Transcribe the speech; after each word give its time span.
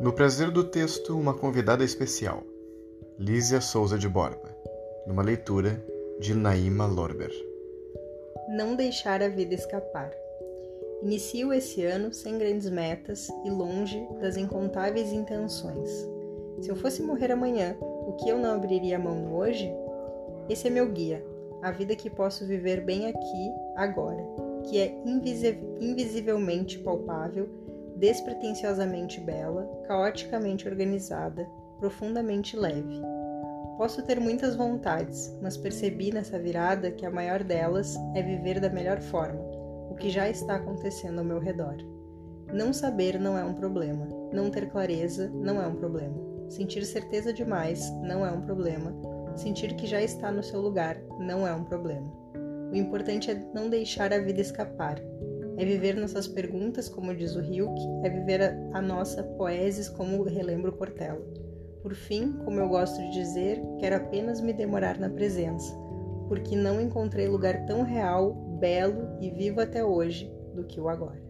No 0.00 0.12
prazer 0.12 0.50
do 0.50 0.64
texto, 0.64 1.16
uma 1.16 1.32
convidada 1.32 1.84
especial, 1.84 2.42
Lísia 3.18 3.60
Souza 3.60 3.96
de 3.96 4.08
Borba, 4.08 4.54
numa 5.06 5.22
leitura 5.22 5.84
de 6.18 6.34
Naima 6.34 6.86
Lorber. 6.86 7.30
Não 8.48 8.74
deixar 8.74 9.22
a 9.22 9.28
vida 9.28 9.54
escapar. 9.54 10.10
Inicio 11.02 11.52
esse 11.52 11.84
ano 11.84 12.12
sem 12.12 12.36
grandes 12.38 12.68
metas 12.68 13.28
e 13.44 13.50
longe 13.50 14.04
das 14.20 14.36
incontáveis 14.36 15.12
intenções. 15.12 15.88
Se 16.60 16.68
eu 16.68 16.76
fosse 16.76 17.00
morrer 17.00 17.30
amanhã, 17.30 17.76
o 17.80 18.14
que 18.14 18.28
eu 18.28 18.38
não 18.38 18.54
abriria 18.54 18.96
a 18.96 19.00
mão 19.00 19.32
hoje? 19.32 19.72
Esse 20.48 20.66
é 20.66 20.70
meu 20.70 20.90
guia, 20.90 21.24
a 21.62 21.70
vida 21.70 21.94
que 21.94 22.10
posso 22.10 22.44
viver 22.44 22.80
bem 22.80 23.06
aqui, 23.06 23.52
agora, 23.76 24.22
que 24.64 24.78
é 24.78 24.94
invisivelmente 25.80 26.78
palpável, 26.80 27.48
despretensiosamente 27.96 29.20
bela, 29.20 29.66
caoticamente 29.86 30.68
organizada, 30.68 31.46
profundamente 31.78 32.56
leve. 32.56 33.00
Posso 33.76 34.02
ter 34.02 34.20
muitas 34.20 34.54
vontades, 34.54 35.36
mas 35.42 35.56
percebi 35.56 36.12
nessa 36.12 36.38
virada 36.38 36.90
que 36.90 37.04
a 37.04 37.10
maior 37.10 37.42
delas 37.42 37.96
é 38.14 38.22
viver 38.22 38.60
da 38.60 38.70
melhor 38.70 39.00
forma, 39.00 39.40
o 39.90 39.96
que 39.96 40.10
já 40.10 40.28
está 40.28 40.56
acontecendo 40.56 41.18
ao 41.18 41.24
meu 41.24 41.40
redor. 41.40 41.76
Não 42.52 42.72
saber 42.72 43.18
não 43.18 43.36
é 43.36 43.44
um 43.44 43.54
problema, 43.54 44.06
não 44.32 44.50
ter 44.50 44.70
clareza 44.70 45.28
não 45.34 45.60
é 45.60 45.66
um 45.66 45.74
problema, 45.74 46.16
sentir 46.48 46.84
certeza 46.84 47.32
demais 47.32 47.90
não 48.02 48.24
é 48.24 48.30
um 48.30 48.42
problema, 48.42 48.94
sentir 49.34 49.74
que 49.74 49.86
já 49.86 50.00
está 50.00 50.30
no 50.30 50.42
seu 50.42 50.60
lugar 50.60 50.96
não 51.18 51.46
é 51.46 51.52
um 51.52 51.64
problema. 51.64 52.12
O 52.70 52.76
importante 52.76 53.30
é 53.30 53.50
não 53.52 53.68
deixar 53.68 54.12
a 54.12 54.18
vida 54.18 54.40
escapar, 54.40 55.00
é 55.56 55.64
viver 55.64 55.96
nossas 55.96 56.26
perguntas, 56.26 56.88
como 56.88 57.14
diz 57.14 57.36
o 57.36 57.40
Hilke, 57.40 57.82
é 58.02 58.10
viver 58.10 58.42
a, 58.42 58.78
a 58.78 58.82
nossa 58.82 59.22
poesis, 59.22 59.88
como 59.88 60.22
relembra 60.22 60.70
o 60.70 60.76
Portela. 60.76 61.20
Por 61.82 61.94
fim, 61.94 62.32
como 62.44 62.58
eu 62.58 62.68
gosto 62.68 62.96
de 62.98 63.10
dizer, 63.12 63.62
quero 63.78 63.96
apenas 63.96 64.40
me 64.40 64.52
demorar 64.52 64.98
na 64.98 65.10
presença, 65.10 65.74
porque 66.28 66.56
não 66.56 66.80
encontrei 66.80 67.28
lugar 67.28 67.66
tão 67.66 67.82
real, 67.82 68.32
belo 68.58 69.16
e 69.20 69.30
vivo 69.30 69.60
até 69.60 69.84
hoje 69.84 70.32
do 70.54 70.64
que 70.64 70.80
o 70.80 70.88
agora. 70.88 71.22